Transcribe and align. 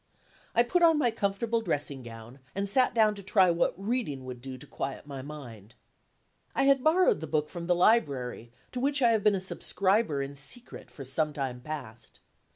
I 0.55 0.63
put 0.63 0.81
on 0.81 0.97
my 0.97 1.11
comfortable 1.11 1.61
dressing 1.61 2.01
gown, 2.01 2.39
and 2.55 2.67
sat 2.67 2.95
down 2.95 3.13
to 3.13 3.21
try 3.21 3.51
what 3.51 3.75
reading 3.79 4.25
would 4.25 4.41
do 4.41 4.57
to 4.57 4.65
quiet 4.65 5.05
my 5.05 5.21
mind. 5.21 5.75
I 6.55 6.63
had 6.63 6.83
borrowed 6.83 7.19
the 7.19 7.27
book 7.27 7.49
from 7.51 7.67
the 7.67 7.75
Library, 7.75 8.51
to 8.71 8.79
which 8.79 9.03
I 9.03 9.11
have 9.11 9.23
been 9.23 9.35
a 9.35 9.39
subscriber 9.39 10.23
in 10.23 10.35
secret 10.35 10.89
for 10.89 11.03
some 11.03 11.33
time 11.33 11.61
past. 11.61 12.19